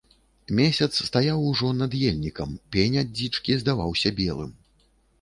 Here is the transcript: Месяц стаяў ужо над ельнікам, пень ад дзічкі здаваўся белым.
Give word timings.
Месяц 0.59 0.87
стаяў 1.09 1.43
ужо 1.51 1.69
над 1.83 1.99
ельнікам, 2.09 2.57
пень 2.77 2.99
ад 3.05 3.15
дзічкі 3.17 3.63
здаваўся 3.65 4.09
белым. 4.25 4.55